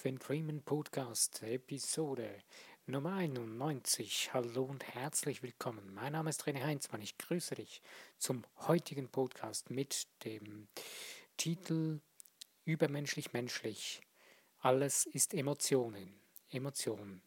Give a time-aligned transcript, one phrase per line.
[0.00, 2.42] Live and Dreamen Podcast, Episode
[2.86, 4.30] Nummer 91.
[4.32, 5.92] Hallo und herzlich willkommen.
[5.92, 7.02] Mein Name ist René Heinzmann.
[7.02, 7.82] Ich grüße dich
[8.16, 10.68] zum heutigen Podcast mit dem
[11.36, 12.00] Titel
[12.64, 14.00] Übermenschlich menschlich.
[14.60, 16.14] Alles ist Emotionen.
[16.48, 17.20] Emotionen.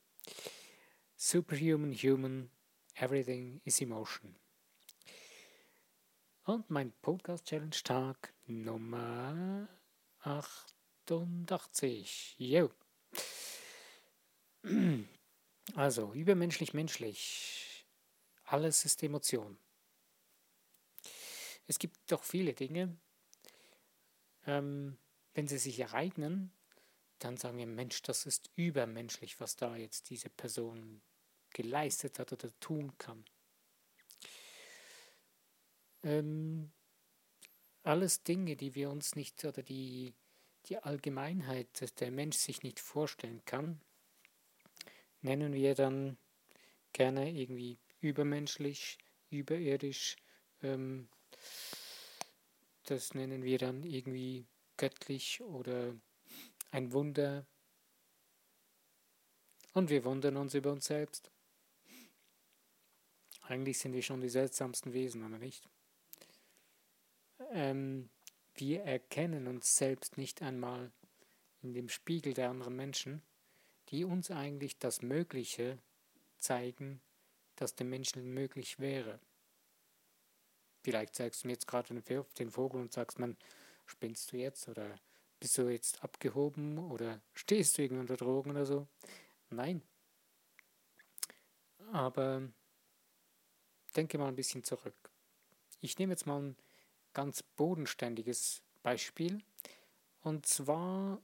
[1.16, 2.50] Superhuman human.
[2.96, 4.36] Everything is emotion.
[6.46, 9.68] Und mein Podcast Challenge Tag Nummer
[11.10, 12.36] 88.
[12.38, 12.72] Jo.
[15.76, 17.86] Also, übermenschlich menschlich.
[18.46, 19.58] Alles ist Emotion.
[21.68, 22.98] Es gibt doch viele Dinge,
[24.46, 24.98] ähm,
[25.34, 26.52] wenn sie sich ereignen,
[27.20, 31.02] dann sagen wir, Mensch, das ist übermenschlich, was da jetzt diese Person
[31.52, 33.24] geleistet hat oder tun kann.
[36.04, 36.72] Ähm,
[37.84, 40.14] alles Dinge, die wir uns nicht oder die
[40.66, 43.82] die Allgemeinheit der Mensch sich nicht vorstellen kann,
[45.22, 46.18] nennen wir dann
[46.94, 48.98] gerne irgendwie übermenschlich,
[49.30, 50.18] überirdisch.
[50.62, 51.10] Ähm,
[52.86, 54.46] das nennen wir dann irgendwie
[54.78, 55.96] göttlich oder
[56.72, 57.46] ein Wunder.
[59.74, 61.32] Und wir wundern uns über uns selbst.
[63.42, 65.68] Eigentlich sind wir schon die seltsamsten Wesen, oder nicht?
[67.52, 68.10] Ähm,
[68.56, 70.92] wir erkennen uns selbst nicht einmal
[71.62, 73.22] in dem Spiegel der anderen Menschen,
[73.90, 75.80] die uns eigentlich das Mögliche
[76.38, 77.02] zeigen,
[77.56, 79.20] das dem Menschen möglich wäre.
[80.82, 83.38] Vielleicht zeigst du mir jetzt gerade den Vogel und sagst, man,
[83.86, 85.00] spinnst du jetzt oder
[85.40, 88.88] bist du jetzt abgehoben oder stehst du irgendwie unter Drogen oder so?
[89.50, 89.82] Nein.
[91.92, 92.50] Aber
[93.96, 94.96] denke mal ein bisschen zurück.
[95.80, 96.56] Ich nehme jetzt mal ein
[97.14, 99.42] ganz bodenständiges Beispiel.
[100.22, 101.22] Und zwar,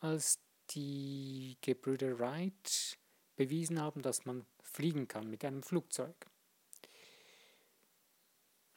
[0.00, 0.40] als
[0.70, 2.98] die Gebrüder Wright
[3.36, 6.14] bewiesen haben, dass man fliegen kann mit einem Flugzeug.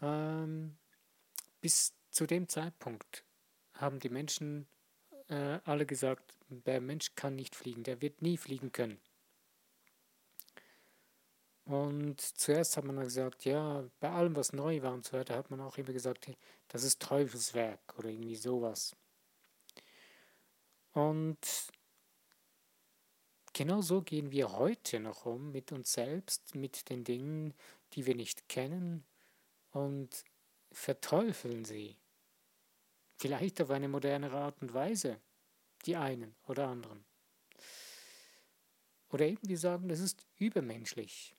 [0.01, 0.77] Ähm,
[1.59, 3.23] bis zu dem Zeitpunkt
[3.73, 4.67] haben die Menschen
[5.29, 8.99] äh, alle gesagt, der Mensch kann nicht fliegen, der wird nie fliegen können.
[11.71, 15.49] Und zuerst hat man gesagt, ja, bei allem, was neu war und so weiter, hat
[15.51, 16.29] man auch immer gesagt,
[16.67, 18.93] das ist Teufelswerk oder irgendwie sowas.
[20.91, 21.39] Und
[23.53, 27.53] genau so gehen wir heute noch um mit uns selbst, mit den Dingen,
[27.93, 29.05] die wir nicht kennen
[29.71, 30.25] und
[30.73, 31.95] verteufeln sie.
[33.15, 35.21] Vielleicht auf eine modernere Art und Weise,
[35.85, 37.05] die einen oder anderen.
[39.07, 41.33] Oder eben wir sagen, das ist übermenschlich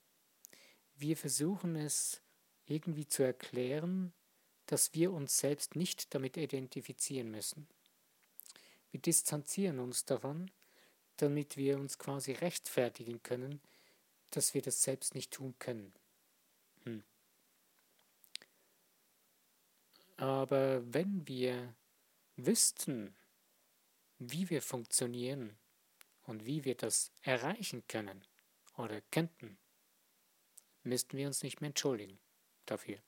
[0.95, 2.21] wir versuchen es
[2.65, 4.13] irgendwie zu erklären,
[4.65, 7.67] dass wir uns selbst nicht damit identifizieren müssen.
[8.91, 10.51] Wir distanzieren uns davon,
[11.17, 13.61] damit wir uns quasi rechtfertigen können,
[14.29, 15.93] dass wir das selbst nicht tun können.
[16.83, 17.03] Hm.
[20.17, 21.75] Aber wenn wir
[22.35, 23.15] wüssten,
[24.19, 25.57] wie wir funktionieren
[26.23, 28.23] und wie wir das erreichen können
[28.77, 29.57] oder könnten,
[30.83, 32.19] müssten wir uns nicht mehr entschuldigen
[32.65, 32.99] dafür.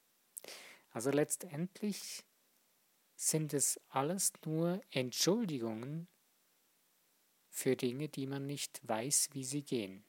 [0.92, 2.24] Also letztendlich
[3.16, 6.08] sind es alles nur Entschuldigungen
[7.50, 10.04] für Dinge, die man nicht weiß, wie sie gehen.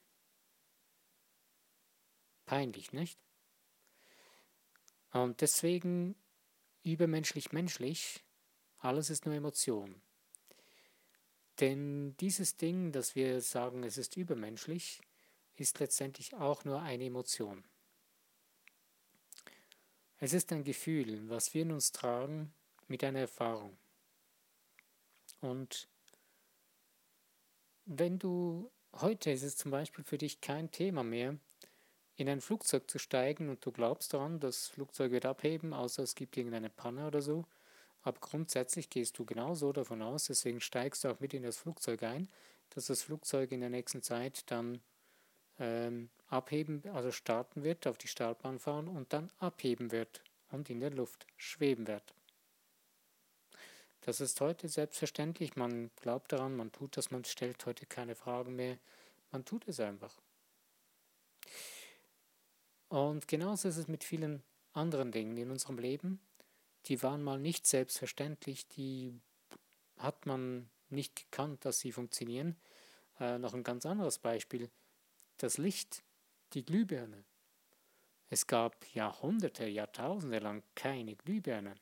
[2.45, 3.19] Peinlich, nicht?
[5.11, 6.15] Und deswegen
[6.83, 8.23] übermenschlich menschlich,
[8.79, 10.01] alles ist nur Emotion.
[11.59, 15.01] Denn dieses Ding, dass wir sagen, es ist übermenschlich,
[15.59, 17.63] ist letztendlich auch nur eine Emotion.
[20.19, 22.53] Es ist ein Gefühl, was wir in uns tragen
[22.87, 23.77] mit einer Erfahrung.
[25.41, 25.87] Und
[27.85, 31.37] wenn du, heute ist es zum Beispiel für dich kein Thema mehr,
[32.15, 36.15] in ein Flugzeug zu steigen und du glaubst daran, das Flugzeug wird abheben, außer es
[36.15, 37.45] gibt irgendeine Panne oder so,
[38.01, 42.01] aber grundsätzlich gehst du genauso davon aus, deswegen steigst du auch mit in das Flugzeug
[42.03, 42.27] ein,
[42.71, 44.81] dass das Flugzeug in der nächsten Zeit dann
[45.59, 50.21] ähm, abheben, also starten wird, auf die Startbahn fahren und dann abheben wird
[50.51, 52.13] und in der Luft schweben wird.
[54.01, 55.55] Das ist heute selbstverständlich.
[55.55, 58.77] Man glaubt daran, man tut das, man stellt heute keine Fragen mehr.
[59.31, 60.15] Man tut es einfach.
[62.87, 66.21] Und genauso ist es mit vielen anderen Dingen in unserem Leben.
[66.85, 69.19] Die waren mal nicht selbstverständlich, die
[69.97, 72.55] hat man nicht gekannt, dass sie funktionieren.
[73.19, 74.69] Äh, noch ein ganz anderes Beispiel
[75.37, 76.03] das Licht,
[76.53, 77.23] die Glühbirne.
[78.29, 81.79] Es gab Jahrhunderte, Jahrtausende lang keine Glühbirnen.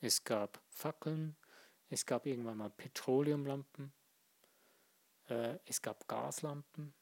[0.00, 1.36] Es gab Fackeln,
[1.88, 3.92] es gab irgendwann mal Petroleumlampen.
[5.28, 6.92] Äh, es gab Gaslampen,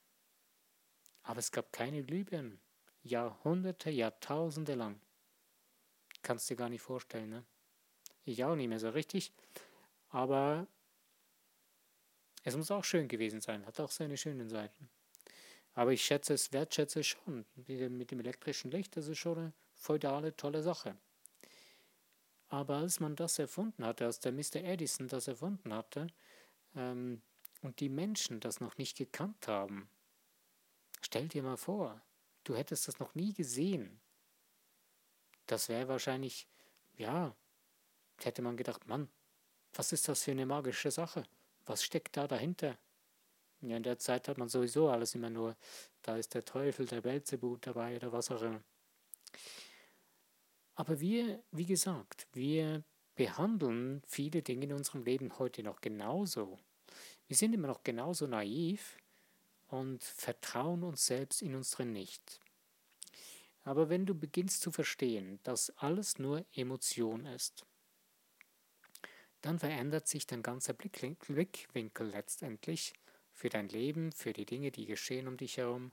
[1.23, 2.61] aber es gab keine Glühbirnen.
[3.02, 5.00] Jahrhunderte, Jahrtausende lang.
[6.23, 7.44] Kannst dir gar nicht vorstellen, ne?
[8.25, 9.32] Ich auch nicht mehr so richtig.
[10.11, 10.67] Aber
[12.43, 14.91] es muss auch schön gewesen sein, hat auch seine schönen Seiten.
[15.79, 17.47] Aber ich schätze es, wertschätze es schon.
[17.55, 20.97] Mit dem elektrischen Licht, das ist schon eine feudale, tolle Sache.
[22.49, 24.57] Aber als man das erfunden hatte, als der Mr.
[24.57, 26.09] Edison das erfunden hatte
[26.75, 27.23] ähm,
[27.63, 29.89] und die Menschen das noch nicht gekannt haben,
[31.01, 32.03] stell dir mal vor,
[32.43, 34.01] du hättest das noch nie gesehen.
[35.47, 36.49] Das wäre wahrscheinlich,
[36.97, 37.37] ja,
[38.21, 39.09] hätte man gedacht, Mann,
[39.75, 41.23] was ist das für eine magische Sache?
[41.67, 42.77] Was steckt da dahinter?
[43.60, 45.56] Ja, in der Zeit hat man sowieso alles immer nur,
[46.02, 48.62] da ist der Teufel, der Belzebub dabei oder was auch immer.
[50.76, 52.84] Aber wir, wie gesagt, wir
[53.16, 56.56] behandeln viele Dinge in unserem Leben heute noch genauso.
[57.26, 58.96] Wir sind immer noch genauso naiv
[59.66, 62.40] und vertrauen uns selbst in uns drin nicht.
[63.64, 67.66] Aber wenn du beginnst zu verstehen, dass alles nur Emotion ist,
[69.40, 72.94] dann verändert sich dein ganzer Blickwinkel letztendlich
[73.38, 75.93] für dein Leben, für die Dinge, die geschehen um dich herum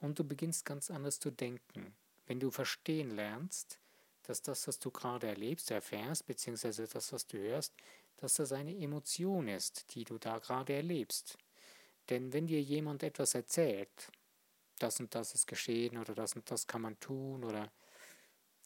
[0.00, 1.94] und du beginnst ganz anders zu denken.
[2.26, 3.78] Wenn du verstehen lernst,
[4.24, 7.72] dass das, was du gerade erlebst, erfährst, beziehungsweise das, was du hörst,
[8.16, 11.38] dass das eine Emotion ist, die du da gerade erlebst.
[12.08, 14.10] Denn wenn dir jemand etwas erzählt,
[14.80, 17.70] das und das ist geschehen oder das und das kann man tun oder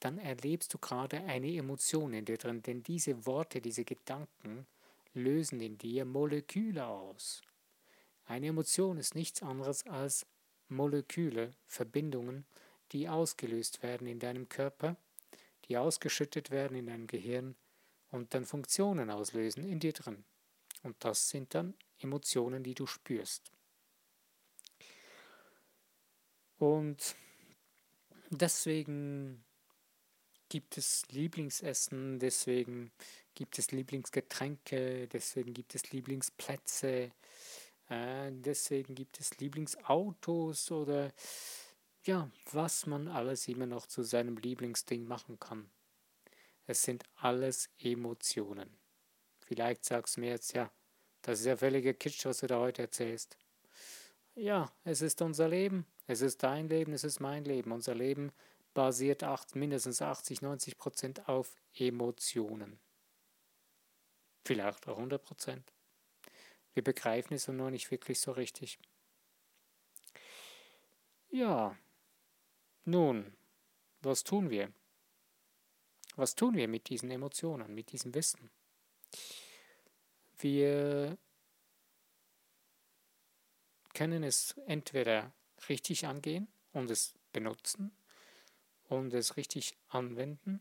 [0.00, 4.66] dann erlebst du gerade eine Emotion in dir drin, denn diese Worte, diese Gedanken
[5.12, 7.42] lösen in dir Moleküle aus.
[8.26, 10.26] Eine Emotion ist nichts anderes als
[10.68, 12.44] Moleküle, Verbindungen,
[12.92, 14.96] die ausgelöst werden in deinem Körper
[15.68, 17.56] die ausgeschüttet werden in deinem Gehirn
[18.10, 20.24] und dann Funktionen auslösen in dir drin.
[20.82, 23.50] Und das sind dann Emotionen, die du spürst.
[26.58, 27.16] Und
[28.30, 29.44] deswegen
[30.48, 32.92] gibt es Lieblingsessen, deswegen
[33.34, 37.10] gibt es Lieblingsgetränke, deswegen gibt es Lieblingsplätze,
[37.88, 41.12] äh, deswegen gibt es Lieblingsautos oder
[42.04, 45.70] ja, was man alles immer noch zu seinem Lieblingsding machen kann.
[46.66, 48.76] Es sind alles Emotionen.
[49.40, 50.70] Vielleicht sagst du mir jetzt, ja,
[51.22, 53.36] das ist ja völliger Kitsch, was du da heute erzählst.
[54.34, 57.72] Ja, es ist unser Leben, es ist dein Leben, es ist mein Leben.
[57.72, 58.32] Unser Leben
[58.74, 62.78] basiert acht, mindestens 80, 90 Prozent auf Emotionen.
[64.44, 65.72] Vielleicht auch 100 Prozent.
[66.76, 68.78] Wir begreifen es nur nicht wirklich so richtig.
[71.30, 71.74] Ja,
[72.84, 73.34] nun,
[74.02, 74.70] was tun wir?
[76.16, 78.50] Was tun wir mit diesen Emotionen, mit diesem Wissen?
[80.36, 81.16] Wir
[83.94, 85.32] können es entweder
[85.70, 87.96] richtig angehen und es benutzen
[88.90, 90.60] und es richtig anwenden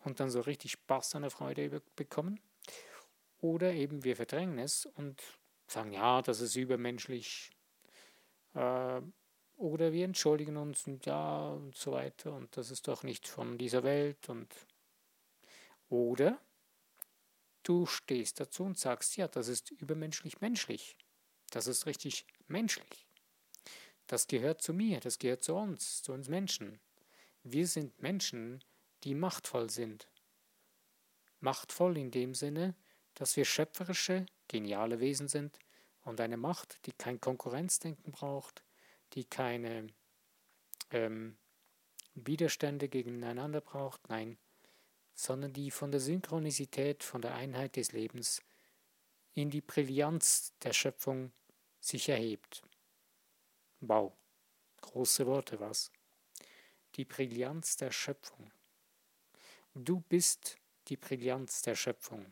[0.00, 2.40] und dann so richtig Spaß der Freude bekommen.
[3.40, 5.22] Oder eben wir verdrängen es und
[5.72, 7.50] sagen, ja, das ist übermenschlich.
[8.54, 9.00] Äh,
[9.56, 13.58] oder wir entschuldigen uns und ja und so weiter und das ist doch nicht von
[13.58, 14.48] dieser Welt und
[15.88, 16.40] oder
[17.62, 20.96] du stehst dazu und sagst, ja, das ist übermenschlich menschlich.
[21.50, 23.06] Das ist richtig menschlich.
[24.06, 26.80] Das gehört zu mir, das gehört zu uns, zu uns Menschen.
[27.44, 28.64] Wir sind Menschen,
[29.04, 30.08] die machtvoll sind.
[31.40, 32.74] Machtvoll in dem Sinne,
[33.14, 35.58] dass wir schöpferische, geniale Wesen sind
[36.04, 38.62] und eine Macht, die kein Konkurrenzdenken braucht,
[39.14, 39.88] die keine
[40.90, 41.38] ähm,
[42.14, 44.36] Widerstände gegeneinander braucht, nein,
[45.14, 48.42] sondern die von der Synchronisität, von der Einheit des Lebens
[49.34, 51.32] in die Brillanz der Schöpfung
[51.80, 52.62] sich erhebt.
[53.80, 54.12] Wow,
[54.82, 55.90] große Worte, was?
[56.96, 58.52] Die Brillanz der Schöpfung.
[59.74, 62.26] Du bist die Brillanz der Schöpfung.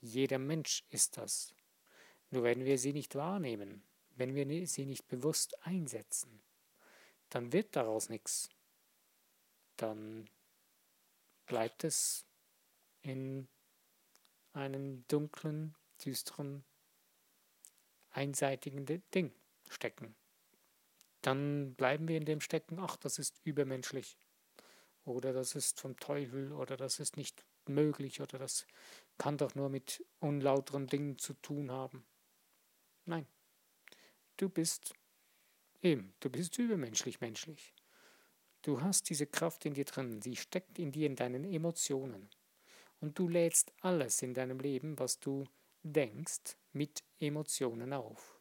[0.00, 1.55] Jeder Mensch ist das.
[2.36, 3.82] Nur wenn wir sie nicht wahrnehmen,
[4.16, 6.42] wenn wir sie nicht bewusst einsetzen,
[7.30, 8.50] dann wird daraus nichts.
[9.78, 10.28] Dann
[11.46, 12.26] bleibt es
[13.00, 13.48] in
[14.52, 16.62] einem dunklen, düsteren,
[18.10, 19.32] einseitigen Ding
[19.70, 20.14] stecken.
[21.22, 24.18] Dann bleiben wir in dem stecken, ach, das ist übermenschlich.
[25.06, 28.66] Oder das ist vom Teufel oder das ist nicht möglich oder das
[29.16, 32.04] kann doch nur mit unlauteren Dingen zu tun haben.
[33.06, 33.26] Nein,
[34.36, 34.92] Du bist
[35.80, 37.74] eben, du bist übermenschlich menschlich.
[38.60, 42.28] Du hast diese Kraft in dir drin, sie steckt in dir, in deinen Emotionen.
[43.00, 45.44] Und du lädst alles in deinem Leben, was du
[45.82, 48.38] denkst, mit Emotionen auf.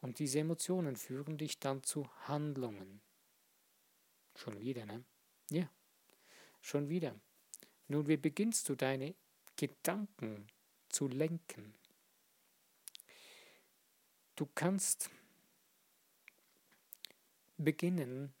[0.00, 3.02] Und diese Emotionen führen dich dann zu Handlungen.
[4.36, 5.04] Schon wieder, ne?
[5.50, 5.70] Ja,
[6.62, 7.20] schon wieder.
[7.88, 9.14] Nun, wie beginnst du deine
[9.56, 10.46] Gedanken
[10.88, 11.74] zu lenken?
[14.38, 15.10] Du kannst
[17.56, 18.32] beginnen,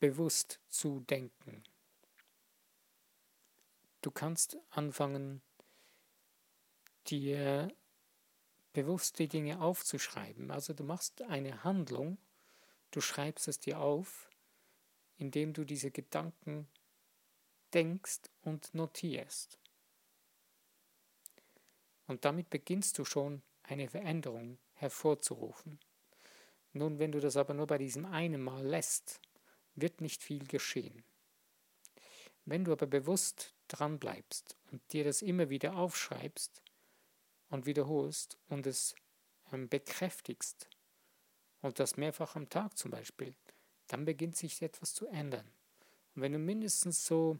[0.00, 1.62] bewusst zu denken.
[4.00, 5.42] Du kannst anfangen,
[7.08, 7.68] dir
[8.72, 10.50] bewusst die Dinge aufzuschreiben.
[10.50, 12.16] Also du machst eine Handlung,
[12.90, 14.30] du schreibst es dir auf,
[15.18, 16.70] indem du diese Gedanken
[17.74, 19.58] denkst und notierst.
[22.06, 25.80] Und damit beginnst du schon eine Veränderung hervorzurufen.
[26.72, 29.20] Nun, wenn du das aber nur bei diesem einen Mal lässt,
[29.74, 31.04] wird nicht viel geschehen.
[32.44, 36.62] Wenn du aber bewusst dran bleibst und dir das immer wieder aufschreibst
[37.48, 38.94] und wiederholst und es
[39.52, 40.68] ähm, bekräftigst
[41.62, 43.34] und das mehrfach am Tag zum Beispiel,
[43.86, 45.46] dann beginnt sich etwas zu ändern.
[46.14, 47.38] Und wenn du mindestens so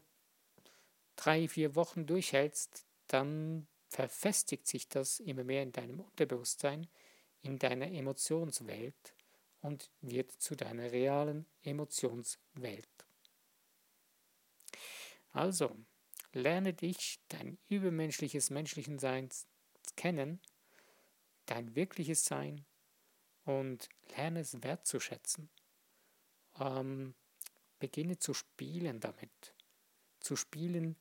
[1.15, 6.89] drei, vier Wochen durchhältst, dann verfestigt sich das immer mehr in deinem Unterbewusstsein,
[7.41, 9.15] in deiner Emotionswelt
[9.61, 12.89] und wird zu deiner realen Emotionswelt.
[15.31, 15.77] Also,
[16.33, 19.29] lerne dich, dein übermenschliches menschlichen Sein
[19.95, 20.41] kennen,
[21.45, 22.65] dein wirkliches Sein
[23.45, 23.87] und
[24.17, 25.49] lerne es wertzuschätzen.
[26.59, 27.15] Ähm,
[27.79, 29.55] beginne zu spielen damit.
[30.19, 30.97] Zu spielen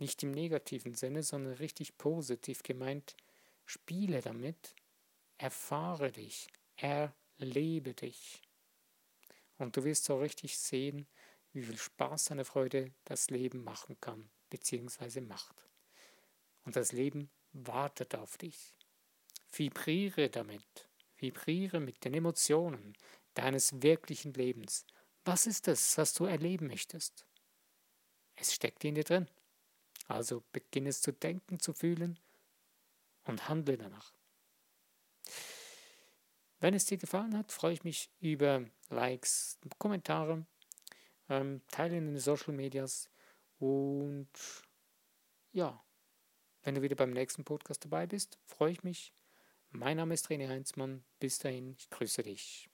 [0.00, 3.16] nicht im negativen Sinne, sondern richtig positiv gemeint.
[3.66, 4.74] Spiele damit,
[5.38, 8.42] erfahre dich, erlebe dich.
[9.58, 11.06] Und du wirst so richtig sehen,
[11.52, 15.68] wie viel Spaß eine Freude das Leben machen kann, beziehungsweise macht.
[16.64, 18.74] Und das Leben wartet auf dich.
[19.52, 22.96] Vibriere damit, vibriere mit den Emotionen
[23.34, 24.86] deines wirklichen Lebens.
[25.24, 27.26] Was ist es, was du erleben möchtest?
[28.36, 29.28] Es steckt in dir drin.
[30.10, 32.18] Also beginne es zu denken, zu fühlen
[33.26, 34.12] und handle danach.
[36.58, 40.44] Wenn es dir gefallen hat, freue ich mich über Likes, Kommentare,
[41.28, 43.08] ähm, Teilen in den Social Medias
[43.60, 44.28] und
[45.52, 45.80] ja,
[46.64, 49.14] wenn du wieder beim nächsten Podcast dabei bist, freue ich mich.
[49.70, 51.04] Mein Name ist René Heinzmann.
[51.20, 52.69] Bis dahin, ich grüße dich.